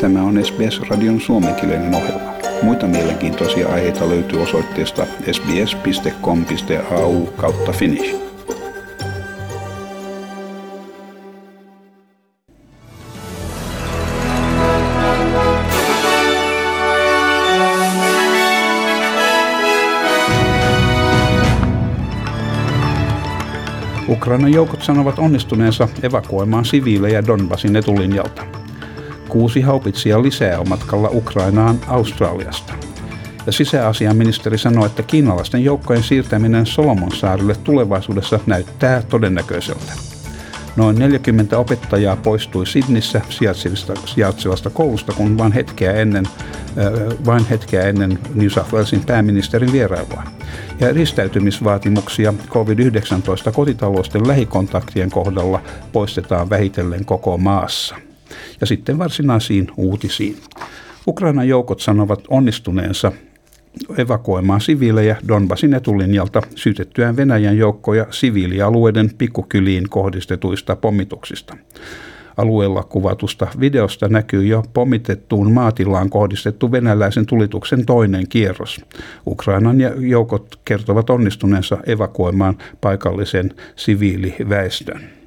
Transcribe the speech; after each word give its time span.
Tämä 0.00 0.22
on 0.22 0.44
SBS-radion 0.44 1.20
suomenkielinen 1.20 1.94
ohjelma. 1.94 2.32
Muita 2.62 2.86
mielenkiintoisia 2.86 3.68
aiheita 3.68 4.08
löytyy 4.08 4.42
osoitteesta 4.42 5.06
sbs.com.au 5.32 7.26
kautta 7.26 7.72
finnish. 7.72 8.14
Ukrainan 24.08 24.52
joukot 24.52 24.82
sanovat 24.82 25.18
onnistuneensa 25.18 25.88
evakuoimaan 26.02 26.64
siviilejä 26.64 27.26
Donbasin 27.26 27.76
etulinjalta. 27.76 28.60
Kuusi 29.30 29.60
haupitsia 29.60 30.22
lisää 30.22 30.60
on 30.60 30.68
matkalla 30.68 31.08
Ukrainaan 31.12 31.80
Australiasta. 31.86 32.72
Ja 33.46 33.52
sisäasiaministeri 33.52 34.58
sanoi, 34.58 34.86
että 34.86 35.02
kiinalaisten 35.02 35.64
joukkojen 35.64 36.02
siirtäminen 36.02 36.66
Solomon-saarille 36.66 37.56
tulevaisuudessa 37.64 38.40
näyttää 38.46 39.02
todennäköiseltä. 39.02 39.92
Noin 40.76 40.98
40 40.98 41.58
opettajaa 41.58 42.16
poistui 42.16 42.66
Sydnissä 42.66 43.20
sijaitsevasta 44.04 44.70
koulusta, 44.70 45.12
kun 45.12 45.38
vain 45.38 45.52
hetkeä 45.52 45.92
ennen, 45.92 46.26
äh, 46.26 47.18
vain 47.26 47.46
hetkeä 47.46 47.82
ennen 47.82 48.18
New 48.34 48.48
South 48.48 48.72
Walesin 48.72 49.04
pääministerin 49.06 49.72
vierailua. 49.72 50.22
Ja 50.80 50.92
ristäytymisvaatimuksia 50.92 52.34
COVID-19 52.48 53.52
kotitalousten 53.52 54.28
lähikontaktien 54.28 55.10
kohdalla 55.10 55.62
poistetaan 55.92 56.50
vähitellen 56.50 57.04
koko 57.04 57.38
maassa. 57.38 57.96
Ja 58.60 58.66
sitten 58.66 58.98
varsinaisiin 58.98 59.66
uutisiin. 59.76 60.36
Ukrainan 61.06 61.48
joukot 61.48 61.80
sanovat 61.80 62.20
onnistuneensa 62.28 63.12
evakuoimaan 63.98 64.60
siviilejä 64.60 65.16
Donbasin 65.28 65.74
etulinjalta 65.74 66.42
syytettyään 66.54 67.16
Venäjän 67.16 67.56
joukkoja 67.56 68.06
siviilialueiden 68.10 69.10
pikkukyliin 69.18 69.88
kohdistetuista 69.88 70.76
pommituksista. 70.76 71.56
Alueella 72.36 72.82
kuvatusta 72.82 73.46
videosta 73.60 74.08
näkyy 74.08 74.46
jo 74.46 74.64
pommitettuun 74.72 75.52
maatilaan 75.52 76.10
kohdistettu 76.10 76.72
venäläisen 76.72 77.26
tulituksen 77.26 77.86
toinen 77.86 78.28
kierros. 78.28 78.80
Ukrainan 79.26 79.76
joukot 79.98 80.60
kertovat 80.64 81.10
onnistuneensa 81.10 81.78
evakuoimaan 81.86 82.58
paikallisen 82.80 83.54
siviiliväestön. 83.76 85.19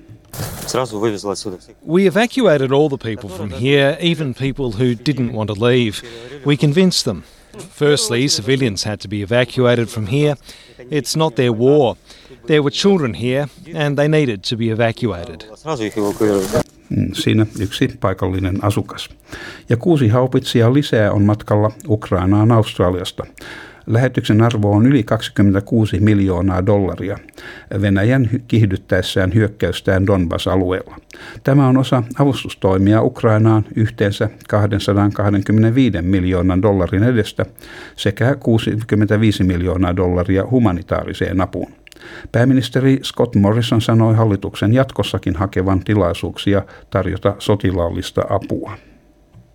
We 1.85 2.07
evacuated 2.07 2.71
all 2.71 2.89
the 2.89 2.97
people 2.97 3.29
from 3.29 3.49
here, 3.51 3.97
even 4.01 4.33
people 4.33 4.71
who 4.71 4.95
didn't 4.95 5.33
want 5.33 5.49
to 5.49 5.65
leave. 5.65 5.95
We 6.45 6.57
convinced 6.57 7.05
them. 7.05 7.23
Firstly, 7.69 8.27
civilians 8.27 8.85
had 8.85 8.99
to 9.01 9.07
be 9.07 9.21
evacuated 9.21 9.87
from 9.87 10.07
here. 10.07 10.35
It's 10.91 11.15
not 11.17 11.35
their 11.35 11.51
war. 11.51 11.95
There 12.47 12.61
were 12.61 12.71
children 12.71 13.13
here 13.13 13.47
and 13.75 13.95
they 13.95 14.07
needed 14.07 14.41
to 14.49 14.57
be 14.57 14.71
evacuated. 14.71 15.41
Siinä 17.13 17.45
yksi 17.59 17.87
paikallinen 17.99 18.63
asukas. 18.63 19.09
Ja 19.69 19.77
kuusi 19.77 20.07
haupitsia 20.07 20.73
lisää 20.73 21.11
on 21.11 21.21
matkalla 21.23 21.71
Ukrainaan 21.87 22.51
Australiasta. 22.51 23.25
Lähetyksen 23.87 24.41
arvo 24.41 24.71
on 24.71 24.85
yli 24.85 25.03
26 25.03 25.99
miljoonaa 25.99 26.65
dollaria 26.65 27.17
Venäjän 27.81 28.29
kiihdyttäessään 28.47 29.33
hyökkäystään 29.33 30.07
Donbas-alueella. 30.07 30.95
Tämä 31.43 31.67
on 31.67 31.77
osa 31.77 32.03
avustustoimia 32.19 33.01
Ukrainaan 33.01 33.65
yhteensä 33.75 34.29
225 34.49 36.01
miljoonan 36.01 36.61
dollarin 36.61 37.03
edestä 37.03 37.45
sekä 37.95 38.35
65 38.35 39.43
miljoonaa 39.43 39.95
dollaria 39.95 40.43
humanitaariseen 40.51 41.41
apuun. 41.41 41.71
Pääministeri 42.31 42.99
Scott 43.03 43.35
Morrison 43.35 43.81
sanoi 43.81 44.15
hallituksen 44.15 44.73
jatkossakin 44.73 45.35
hakevan 45.35 45.79
tilaisuuksia 45.79 46.61
tarjota 46.89 47.35
sotilaallista 47.39 48.21
apua. 48.29 48.77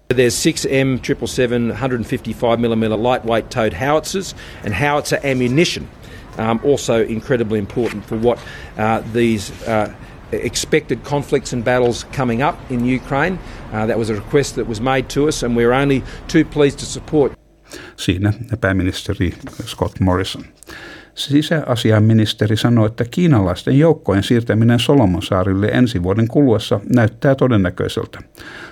There's 0.09 0.35
six 0.35 0.65
M777 0.65 1.75
155mm 1.77 2.99
lightweight 2.99 3.51
towed 3.51 3.75
howitzers 3.75 4.35
and 4.65 4.73
howitzer 4.73 5.21
ammunition, 5.23 5.87
um, 6.39 6.61
also 6.65 7.05
incredibly 7.05 7.59
important 7.59 8.07
for 8.07 8.17
what 8.17 8.39
uh, 8.79 9.03
these 9.13 9.51
uh, 9.69 9.95
expected 10.33 11.05
conflicts 11.05 11.53
and 11.53 11.63
battles 11.63 12.05
coming 12.05 12.41
up 12.41 12.59
in 12.71 12.87
Ukraine. 12.87 13.39
Uh, 13.71 13.85
that 13.85 13.99
was 13.99 14.09
a 14.09 14.15
request 14.15 14.55
that 14.57 14.67
was 14.67 14.81
made 14.81 15.11
to 15.11 15.29
us, 15.29 15.43
and 15.43 15.55
we're 15.55 15.75
only 15.75 16.03
too 16.27 16.43
pleased 16.47 16.79
to 16.79 16.87
support. 16.87 17.33
Siinä 17.97 18.33
pääministeri 18.61 19.35
Scott 19.65 20.01
Morrison. 20.01 20.45
Sisäasiaministeri 21.19 22.57
sanoi, 22.57 22.87
että 22.87 23.05
kiinalaisten 23.11 23.79
joukkojen 23.79 24.23
siirtäminen 24.23 24.79
Solomonsaarille 24.79 25.67
ensi 25.67 26.03
vuoden 26.03 26.29
kuluessa 26.29 26.81
näyttää 26.95 27.35
todennäköiseltä. 27.35 28.19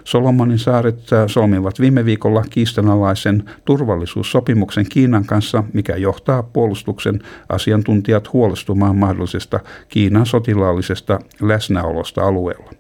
Solomonin 0.05 0.59
saaret 0.59 1.13
äh, 1.13 1.25
solmivat 1.27 1.81
viime 1.81 2.05
viikolla 2.05 2.45
kiistanalaisen 2.51 3.45
turvallisuussopimuksen 3.65 4.87
Kiinan 4.89 5.25
kanssa, 5.25 5.65
mikä 5.73 5.97
johtaa 5.97 6.43
puolustuksen 6.43 7.21
asiantuntijat 7.49 8.33
huolestumaan 8.33 8.97
mahdollisesta 8.97 9.61
Kiinan 9.89 10.27
sotilaallisesta 10.27 11.19
läsnäolosta 11.41 12.23
alueella. 12.23 12.71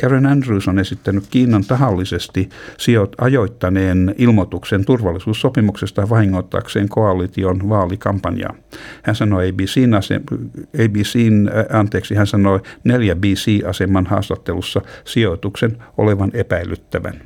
Karen 0.00 0.26
Andrews 0.26 0.68
on 0.68 0.78
esittänyt 0.78 1.24
Kiinan 1.30 1.64
tahallisesti 1.64 2.48
sijoit 2.78 3.12
ajoittaneen 3.18 4.14
ilmoituksen 4.18 4.84
turvallisuussopimuksesta 4.84 6.08
vahingoittaakseen 6.08 6.88
koalition 6.88 7.68
vaalikampanjaa. 7.68 8.54
Hän 9.10 9.14
sanoi 9.16 9.48
ABCn, 9.48 9.94
ABCn 10.84 11.48
äh, 11.48 11.78
anteeksi, 11.78 12.14
hän 12.14 12.26
sanoi 12.26 12.60
4 12.84 13.14
BC-aseman 13.14 14.06
haastattelussa 14.06 14.80
sijoituksen 15.04 15.76
olevan 15.98 16.30
epäilyttävän. 16.34 17.20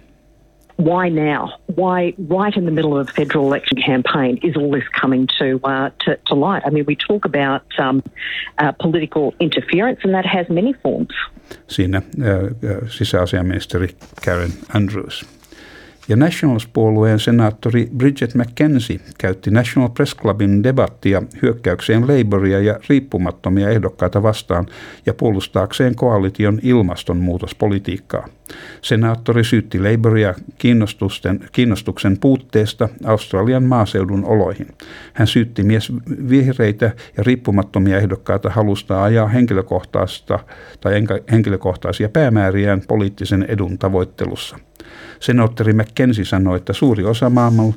why 0.76 1.08
now? 1.08 1.50
Why 1.76 2.14
right 2.18 2.56
in 2.56 2.64
the 2.64 2.70
middle 2.70 2.96
of 2.96 3.08
a 3.08 3.12
federal 3.12 3.46
election 3.46 3.78
campaign 3.86 4.38
is 4.42 4.56
all 4.56 4.72
this 4.72 4.88
coming 5.00 5.28
to 5.38 5.60
uh, 5.64 5.90
to, 6.04 6.16
to, 6.26 6.34
light? 6.34 6.62
I 6.66 6.70
mean, 6.70 6.84
we 6.86 6.96
talk 6.96 7.24
about 7.24 7.62
um, 7.78 8.02
uh, 8.58 8.72
political 8.72 9.34
interference, 9.38 10.00
and 10.04 10.14
that 10.14 10.26
has 10.26 10.48
many 10.48 10.72
forms. 10.82 11.14
Siinä 11.68 12.02
uh, 12.18 12.88
sisäasiaministeri 12.88 13.88
Karen 14.24 14.50
Andrews. 14.74 15.24
Ja 16.08 16.16
Nationals-puolueen 16.16 17.20
senaattori 17.20 17.88
Bridget 17.96 18.34
McKenzie 18.34 19.00
käytti 19.18 19.50
National 19.50 19.88
Press 19.88 20.16
Clubin 20.16 20.62
debattia 20.62 21.22
hyökkäykseen 21.42 22.02
Labouria 22.02 22.60
ja 22.60 22.78
riippumattomia 22.88 23.70
ehdokkaita 23.70 24.22
vastaan 24.22 24.66
ja 25.06 25.14
puolustaakseen 25.14 25.94
koalition 25.94 26.58
ilmastonmuutospolitiikkaa. 26.62 28.28
Senaattori 28.82 29.44
syytti 29.44 29.78
Labouria 29.78 30.34
kiinnostuksen 31.52 32.18
puutteesta 32.20 32.88
Australian 33.04 33.64
maaseudun 33.64 34.24
oloihin. 34.24 34.68
Hän 35.12 35.26
syytti 35.26 35.62
mies 35.62 35.92
vihreitä 36.28 36.90
ja 37.16 37.22
riippumattomia 37.22 37.98
ehdokkaita 37.98 38.50
halusta 38.50 39.02
ajaa 39.04 39.28
henkilökohtaista 39.28 40.38
tai 40.80 40.94
henkilökohtaisia 41.32 42.08
päämääriään 42.08 42.82
poliittisen 42.88 43.42
edun 43.48 43.78
tavoittelussa. 43.78 44.58
Senaattori 45.20 45.72
McKenzie 45.72 46.24
sanoi, 46.24 46.56
että 46.56 46.72
suuri 46.72 47.04
osa 47.04 47.30
maailman 47.30 47.74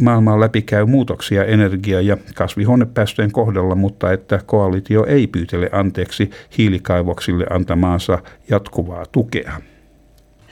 maailmaa 0.00 0.40
läpikäy 0.40 0.86
muutoksia 0.86 1.44
energia- 1.44 2.00
ja 2.00 2.16
kasvihuonepäästöjen 2.34 3.32
kohdalla, 3.32 3.74
mutta 3.74 4.12
että 4.12 4.40
koalitio 4.46 5.06
ei 5.06 5.26
pyytele 5.26 5.68
anteeksi 5.72 6.30
hiilikaivoksille 6.58 7.46
antamaansa 7.50 8.18
jatkuvaa 8.50 9.06
tukea. 9.06 9.52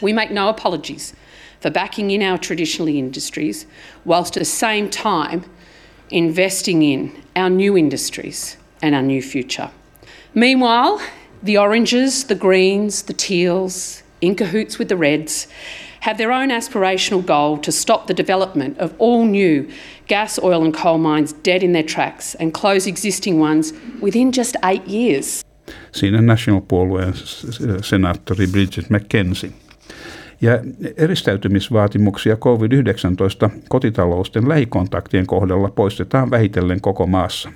We 0.03 0.13
make 0.13 0.35
no 0.35 0.49
apologies 0.49 1.15
for 1.63 1.73
backing 1.73 2.13
in 2.13 2.23
our 2.23 2.39
traditional 2.39 2.95
industries 2.95 3.69
whilst 4.07 4.37
at 4.37 4.43
the 4.43 4.45
same 4.45 4.89
time 4.89 5.43
investing 6.11 6.83
in 6.83 7.13
our 7.37 7.51
new 7.51 7.77
industries 7.77 8.59
and 8.83 8.95
our 8.95 9.03
new 9.03 9.21
future. 9.21 9.69
Meanwhile, 10.35 10.99
the 11.45 11.59
oranges, 11.59 12.25
the 12.25 12.35
greens, 12.35 13.03
the 13.03 13.15
teals, 13.15 14.03
in 14.21 14.35
cahoots 14.35 14.79
with 14.79 14.89
the 14.89 14.97
Reds, 14.97 15.47
have 16.01 16.17
their 16.17 16.33
own 16.33 16.49
aspirational 16.49 17.25
goal 17.25 17.59
to 17.59 17.71
stop 17.71 18.07
the 18.07 18.15
development 18.15 18.79
of 18.79 18.95
all 18.99 19.25
new 19.25 19.69
gas, 20.07 20.39
oil, 20.39 20.65
and 20.65 20.75
coal 20.75 20.99
mines 20.99 21.33
dead 21.43 21.63
in 21.63 21.73
their 21.73 21.87
tracks 21.87 22.35
and 22.37 22.53
close 22.53 22.87
existing 22.87 23.41
ones 23.41 23.73
within 24.01 24.33
just 24.33 24.57
eight 24.65 24.87
years. 24.87 25.45
Siinä 25.93 26.21
National-puolueen 26.21 27.09
uh, 27.09 27.83
senaattori 27.83 28.47
Bridget 28.47 28.89
McKenzie. 28.89 29.53
Ja 30.43 30.59
eristäytymisvaatimuksia 30.97 32.37
COVID-19 32.37 33.51
kotitalousten 33.69 34.49
lähikontaktien 34.49 35.27
kohdalla 35.27 35.69
poistetaan 35.69 36.31
vähitellen 36.31 36.81
koko 36.81 37.07
maassa. 37.07 37.51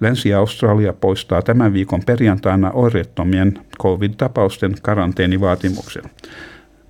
Länsi-Australia 0.00 0.92
poistaa 0.92 1.42
tämän 1.42 1.72
viikon 1.72 2.02
perjantaina 2.06 2.70
oireettomien 2.70 3.58
COVID-tapausten 3.82 4.74
karanteenivaatimuksen. 4.82 6.02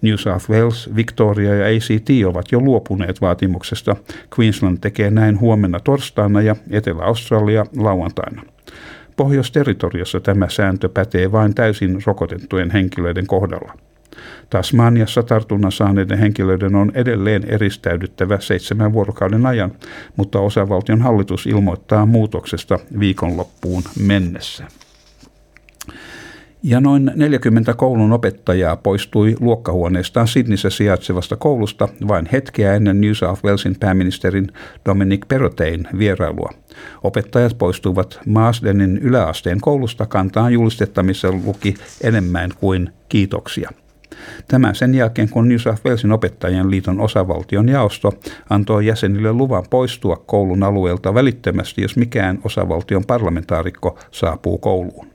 New 0.03 0.15
South 0.15 0.51
Wales, 0.51 0.97
Victoria 0.97 1.55
ja 1.55 1.67
ACT 1.67 2.09
ovat 2.29 2.53
jo 2.53 2.61
luopuneet 2.61 3.21
vaatimuksesta. 3.21 3.97
Queensland 4.39 4.79
tekee 4.81 5.11
näin 5.11 5.41
huomenna 5.41 5.81
torstaina 5.81 6.41
ja 6.41 6.57
Etelä-Australia 6.71 7.67
lauantaina. 7.77 8.43
Pohjois-territoriossa 9.17 10.21
tämä 10.21 10.49
sääntö 10.49 10.89
pätee 10.89 11.33
vain 11.33 11.55
täysin 11.55 11.99
rokotettujen 12.07 12.71
henkilöiden 12.71 13.27
kohdalla. 13.27 13.73
Tasmaniassa 14.51 15.23
tartunnan 15.23 15.73
saaneiden 15.73 16.19
henkilöiden 16.19 16.75
on 16.75 16.93
edelleen 16.95 17.45
eristäydyttävä 17.45 18.41
seitsemän 18.41 18.93
vuorokauden 18.93 19.47
ajan, 19.47 19.73
mutta 20.17 20.41
osavaltion 20.41 21.03
hallitus 21.03 21.47
ilmoittaa 21.47 22.07
muutoksesta 22.07 22.79
viikonloppuun 22.99 23.83
mennessä. 24.01 24.65
Ja 26.65 26.81
noin 26.81 27.13
40 27.17 27.75
koulun 27.75 28.13
opettajaa 28.13 28.77
poistui 28.77 29.37
luokkahuoneestaan 29.41 30.29
Sydneyssä 30.29 30.71
sijaitsevasta 30.71 31.37
koulusta 31.37 31.89
vain 32.09 32.29
hetkeä 32.33 32.75
ennen 32.75 33.01
New 33.01 33.13
South 33.13 33.45
Walesin 33.45 33.77
pääministerin 33.81 34.47
Dominic 34.87 35.29
Perrotein 35.29 35.89
vierailua. 35.99 36.51
Opettajat 37.03 37.59
poistuivat 37.59 38.21
Maasdenin 38.27 38.99
yläasteen 38.99 39.61
koulusta 39.61 40.07
kantaan 40.07 40.53
julistetta, 40.53 41.03
missä 41.03 41.33
luki 41.33 41.75
enemmän 42.03 42.51
kuin 42.61 42.93
kiitoksia. 43.09 43.71
Tämä 44.49 44.75
sen 44.75 44.95
jälkeen, 44.95 45.29
kun 45.29 45.49
New 45.49 45.59
South 45.59 45.85
Walesin 45.85 46.13
opettajien 46.13 46.71
liiton 46.71 47.01
osavaltion 47.01 47.69
jaosto 47.69 48.13
antoi 48.51 48.87
jäsenille 48.87 49.33
luvan 49.33 49.65
poistua 49.71 50.17
koulun 50.17 50.63
alueelta 50.63 51.15
välittömästi, 51.15 51.83
jos 51.83 51.97
mikään 51.97 52.39
osavaltion 52.45 53.05
parlamentaarikko 53.05 53.99
saapuu 54.11 54.59
kouluun. 54.59 55.07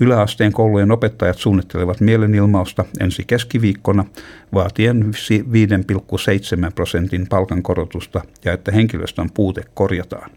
Yläasteen 0.00 0.52
koulujen 0.52 0.90
opettajat 0.90 1.38
suunnittelevat 1.38 2.00
mielenilmausta 2.00 2.84
ensi 3.00 3.24
keskiviikkona 3.26 4.04
vaatien 4.54 5.10
5,7 6.66 6.72
prosentin 6.74 7.26
palkankorotusta 7.28 8.20
ja 8.44 8.52
että 8.52 8.72
henkilöstön 8.72 9.30
puute 9.34 9.62
korjataan. 9.74 10.30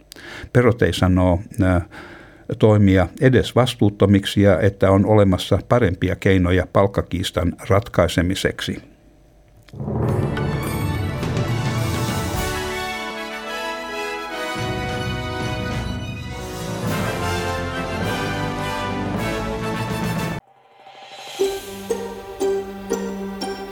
Perotei 0.54 0.94
sanoo 0.94 1.40
toimia 2.60 3.08
edes 3.22 3.56
vastuuttomiksi 3.56 4.42
ja 4.42 4.60
että 4.60 4.92
on 4.92 5.06
olemassa 5.06 5.60
parempia 5.70 6.16
keinoja 6.16 6.68
palkkakiistan 6.74 7.54
ratkaisemiseksi. 7.70 8.82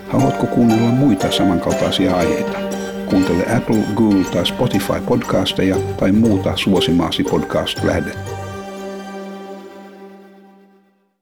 Haluatko 0.08 0.48
kuunnella 0.48 0.90
muita 0.90 1.32
samankaltaisia 1.32 2.16
aiheita? 2.16 2.60
Kuuntele 3.10 3.56
Apple, 3.58 3.84
Google 3.96 4.24
tai 4.24 4.46
Spotify 4.46 5.02
podcasteja 5.06 5.76
tai 6.00 6.12
muuta 6.12 6.58
suosimaasi 6.58 7.24
podcast-lähdettä. 7.24 8.31